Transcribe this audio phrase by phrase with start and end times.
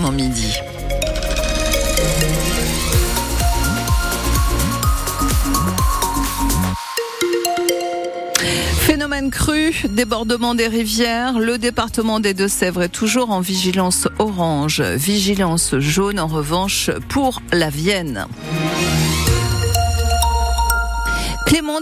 [0.00, 0.54] exactement midi.
[8.80, 15.78] Phénomène cru, débordement des rivières, le département des Deux-Sèvres est toujours en vigilance orange, vigilance
[15.78, 18.26] jaune en revanche pour la Vienne.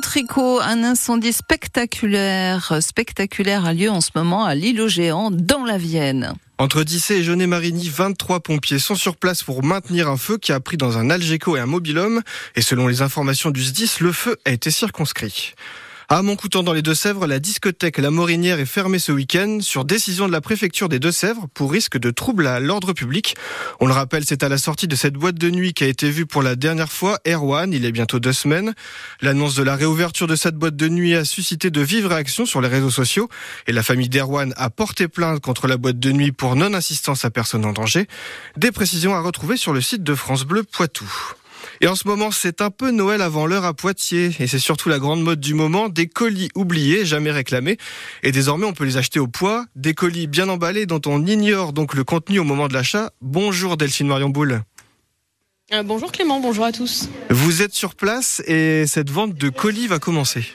[0.00, 5.64] Tricot, un incendie spectaculaire, spectaculaire a lieu en ce moment à l'île aux Géants dans
[5.64, 6.34] la Vienne.
[6.58, 10.61] Entre Dissé et Jeunet-Marigny, 23 pompiers sont sur place pour maintenir un feu qui a
[10.61, 12.22] pris dans un Algeco et un mobilhome.
[12.56, 15.54] Et selon les informations du SDIS, le feu a été circonscrit.
[16.11, 20.26] À Montcoutan dans les Deux-Sèvres, la discothèque La Morinière est fermée ce week-end sur décision
[20.26, 23.36] de la préfecture des Deux-Sèvres pour risque de troubles à l'ordre public.
[23.79, 26.08] On le rappelle, c'est à la sortie de cette boîte de nuit qui a été
[26.08, 28.72] vue pour la dernière fois Erwan, il est bientôt deux semaines.
[29.21, 32.62] L'annonce de la réouverture de cette boîte de nuit a suscité de vives réactions sur
[32.62, 33.28] les réseaux sociaux
[33.67, 37.31] et la famille d'Erwan a porté plainte contre la boîte de nuit pour non-assistance à
[37.31, 38.09] personne en danger.
[38.56, 41.05] Des précisions à retrouver sur le site de France Bleu Poitou.
[41.81, 44.31] Et en ce moment, c'est un peu Noël avant l'heure à Poitiers.
[44.41, 47.79] Et c'est surtout la grande mode du moment, des colis oubliés, jamais réclamés.
[48.23, 49.67] Et désormais, on peut les acheter au poids.
[49.77, 53.11] Des colis bien emballés dont on ignore donc le contenu au moment de l'achat.
[53.20, 54.62] Bonjour Delphine Marion Boule.
[55.73, 57.11] Euh, bonjour Clément, bonjour à tous.
[57.29, 60.47] Vous êtes sur place et cette vente de colis va commencer.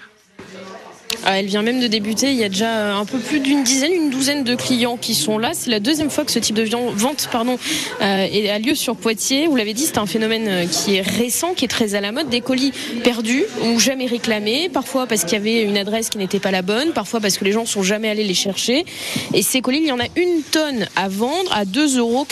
[1.25, 2.31] Ah, elle vient même de débuter.
[2.31, 5.37] Il y a déjà un peu plus d'une dizaine, une douzaine de clients qui sont
[5.37, 5.51] là.
[5.53, 6.63] C'est la deuxième fois que ce type de
[6.95, 7.57] vente pardon,
[8.01, 9.47] euh, a lieu sur Poitiers.
[9.47, 12.11] Vous l'avez dit, c'est un phénomène euh, qui est récent, qui est très à la
[12.11, 12.27] mode.
[12.27, 12.73] Des colis
[13.05, 16.61] perdus ou jamais réclamés, parfois parce qu'il y avait une adresse qui n'était pas la
[16.61, 18.85] bonne, parfois parce que les gens sont jamais allés les chercher.
[19.33, 22.27] Et ces colis, il y en a une tonne à vendre à 2,90 euros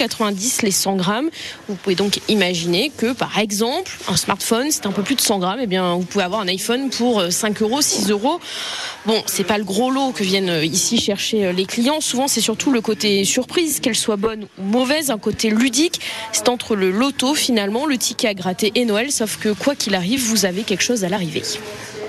[0.64, 1.30] les 100 grammes.
[1.70, 5.39] Vous pouvez donc imaginer que, par exemple, un smartphone, c'est un peu plus de 100
[5.39, 5.59] grammes.
[5.61, 8.42] Eh bien, vous pouvez avoir un iPhone pour 5 euros, 6 euros.
[9.05, 12.01] Bon, c'est pas le gros lot que viennent euh, ici chercher euh, les clients.
[12.01, 16.01] Souvent, c'est surtout le côté surprise, qu'elle soit bonne ou mauvaise, un côté ludique.
[16.31, 19.11] C'est entre le loto finalement, le ticket à gratter et Noël.
[19.11, 21.43] Sauf que quoi qu'il arrive, vous avez quelque chose à l'arrivée.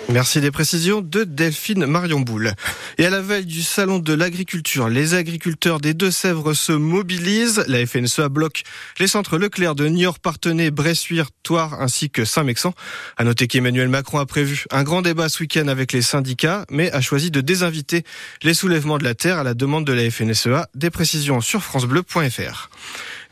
[0.09, 2.53] Merci des précisions de Delphine Marion Boule.
[2.99, 7.65] Et à la veille du salon de l'agriculture, les agriculteurs des Deux-Sèvres se mobilisent.
[7.67, 8.63] La FNSEA bloque
[8.99, 12.75] les centres Leclerc de Niort, Partenay, Bressuire, Toire ainsi que Saint-Mexan.
[13.17, 16.93] À noter qu'Emmanuel Macron a prévu un grand débat ce week-end avec les syndicats, mais
[16.93, 18.05] a choisi de désinviter
[18.43, 20.69] les soulèvements de la terre à la demande de la FNSEA.
[20.75, 22.71] Des précisions sur francebleu.fr.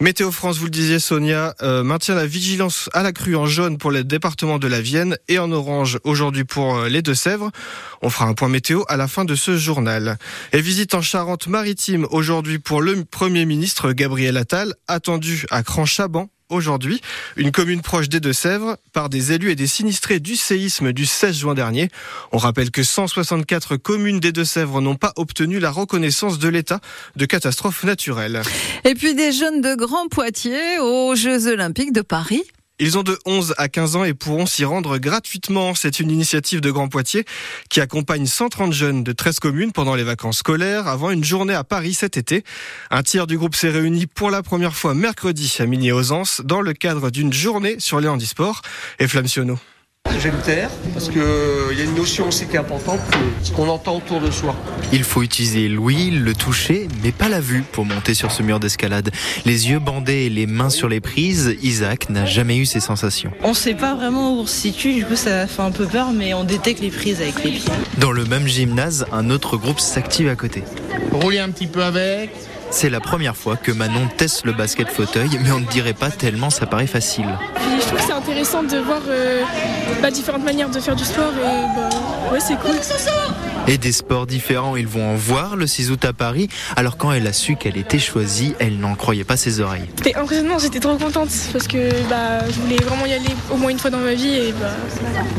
[0.02, 3.76] Météo France, vous le disiez Sonia, euh, maintient la vigilance à la crue en jaune
[3.76, 7.50] pour le département de la Vienne et en orange aujourd'hui pour euh, les Deux-Sèvres.
[8.00, 10.16] On fera un point météo à la fin de ce journal.
[10.54, 17.00] Et visite en Charente-Maritime aujourd'hui pour le Premier ministre Gabriel Attal, attendu à Cran-Chaban aujourd'hui,
[17.36, 21.36] une commune proche des Deux-Sèvres, par des élus et des sinistrés du séisme du 16
[21.36, 21.88] juin dernier.
[22.32, 26.80] On rappelle que 164 communes des Deux-Sèvres n'ont pas obtenu la reconnaissance de l'état
[27.16, 28.42] de catastrophe naturelle.
[28.84, 32.44] Et puis des jeunes de Grand Poitiers aux Jeux Olympiques de Paris
[32.80, 35.74] ils ont de 11 à 15 ans et pourront s'y rendre gratuitement.
[35.74, 37.24] C'est une initiative de Grand Poitiers
[37.68, 41.62] qui accompagne 130 jeunes de 13 communes pendant les vacances scolaires avant une journée à
[41.62, 42.42] Paris cet été.
[42.90, 46.72] Un tiers du groupe s'est réuni pour la première fois mercredi à Migné-Ausence dans le
[46.72, 48.62] cadre d'une journée sur les handisports.
[48.98, 49.06] Et
[50.06, 50.20] Flamsionno.
[50.20, 53.00] J'aime taire parce qu'il euh, y a une notion aussi qui est importante,
[53.42, 54.54] ce qu'on entend autour de soi.
[54.92, 58.60] Il faut utiliser l'ouïe, le toucher, mais pas la vue pour monter sur ce mur
[58.60, 59.10] d'escalade.
[59.44, 63.32] Les yeux bandés et les mains sur les prises, Isaac n'a jamais eu ces sensations.
[63.42, 65.86] On ne sait pas vraiment où on se situe, du coup ça fait un peu
[65.86, 67.72] peur, mais on détecte les prises avec les pieds.
[67.98, 70.62] Dans le même gymnase, un autre groupe s'active à côté.
[71.12, 72.30] Rouler un petit peu avec,
[72.70, 76.10] c'est la première fois que Manon teste le basket fauteuil, mais on ne dirait pas
[76.10, 77.26] tellement ça paraît facile.
[77.56, 79.42] je trouve que c'est intéressant de voir euh,
[80.02, 81.88] bah, différentes manières de faire du sport et bah,
[82.32, 82.76] ouais, c'est cool.
[83.70, 86.48] Et des sports différents, ils vont en voir le 6 août à Paris.
[86.74, 89.84] Alors quand elle a su qu'elle était choisie, elle n'en croyait pas ses oreilles.
[89.94, 93.70] C'était impressionnant, j'étais trop contente parce que bah, je voulais vraiment y aller au moins
[93.70, 94.72] une fois dans ma vie et bah,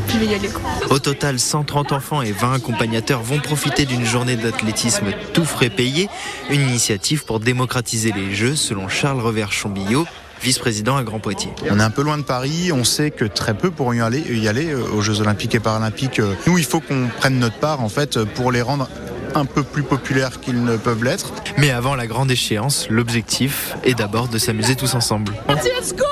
[0.08, 0.50] je vais y aller.
[0.90, 6.08] Au total, 130 enfants et 20 accompagnateurs vont profiter d'une journée d'athlétisme tout frais payé,
[6.50, 10.08] une initiative pour démocratiser les Jeux, selon Charles Revers Chambillot,
[10.42, 11.52] vice-président à Grand Poitiers.
[11.70, 14.20] On est un peu loin de Paris, on sait que très peu pourront y aller,
[14.20, 16.20] y aller euh, aux Jeux Olympiques et Paralympiques.
[16.20, 18.90] Euh, nous, il faut qu'on prenne notre part en fait pour les rendre
[19.36, 21.34] un peu plus populaires qu'ils ne peuvent l'être.
[21.58, 25.34] Mais avant la grande échéance, l'objectif est d'abord de s'amuser tous ensemble.
[25.48, 26.06] Let's go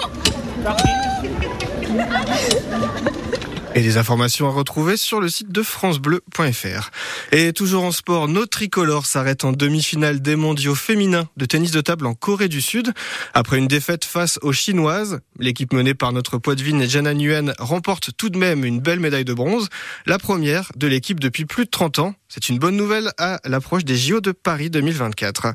[3.79, 6.91] et des informations à retrouver sur le site de francebleu.fr.
[7.31, 11.79] Et toujours en sport, nos tricolores s'arrêtent en demi-finale des mondiaux féminins de tennis de
[11.79, 12.93] table en Corée du Sud.
[13.33, 18.29] Après une défaite face aux Chinoises, l'équipe menée par notre poitevine Jana Nguyen remporte tout
[18.29, 19.69] de même une belle médaille de bronze,
[20.05, 22.15] la première de l'équipe depuis plus de 30 ans.
[22.31, 25.47] C'est une bonne nouvelle à l'approche des JO de Paris 2024.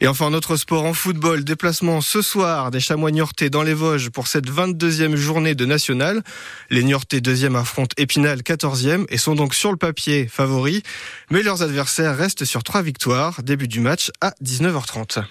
[0.00, 4.08] Et enfin, notre sport en football, déplacement ce soir des chamois niortais dans les Vosges
[4.08, 6.22] pour cette 22e journée de nationale.
[6.70, 10.82] Les niortais deuxième affrontent Épinal 14e et sont donc sur le papier favoris.
[11.30, 13.42] Mais leurs adversaires restent sur trois victoires.
[13.42, 15.24] Début du match à 19h30.